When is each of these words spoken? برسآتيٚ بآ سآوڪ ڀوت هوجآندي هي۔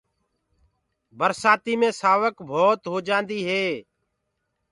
برسآتيٚ 1.17 1.79
بآ 1.81 1.89
سآوڪ 2.01 2.35
ڀوت 2.49 2.81
هوجآندي 2.93 3.39
هي۔ 3.49 3.65